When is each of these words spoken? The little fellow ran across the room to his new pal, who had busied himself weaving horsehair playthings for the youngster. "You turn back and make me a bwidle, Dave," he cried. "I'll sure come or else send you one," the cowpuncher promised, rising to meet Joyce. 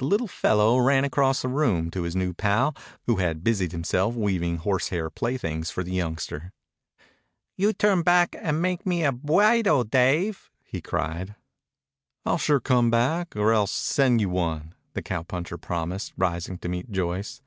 The 0.00 0.06
little 0.06 0.26
fellow 0.26 0.78
ran 0.78 1.04
across 1.04 1.42
the 1.42 1.48
room 1.48 1.88
to 1.92 2.02
his 2.02 2.16
new 2.16 2.32
pal, 2.34 2.74
who 3.06 3.18
had 3.18 3.44
busied 3.44 3.70
himself 3.70 4.16
weaving 4.16 4.56
horsehair 4.56 5.10
playthings 5.10 5.70
for 5.70 5.84
the 5.84 5.92
youngster. 5.92 6.52
"You 7.56 7.72
turn 7.72 8.02
back 8.02 8.34
and 8.40 8.60
make 8.60 8.84
me 8.84 9.04
a 9.04 9.12
bwidle, 9.12 9.84
Dave," 9.88 10.50
he 10.64 10.80
cried. 10.80 11.36
"I'll 12.26 12.36
sure 12.36 12.58
come 12.58 12.92
or 12.92 13.52
else 13.52 13.70
send 13.70 14.20
you 14.20 14.30
one," 14.30 14.74
the 14.94 15.02
cowpuncher 15.02 15.56
promised, 15.58 16.14
rising 16.16 16.58
to 16.58 16.68
meet 16.68 16.90
Joyce. 16.90 17.40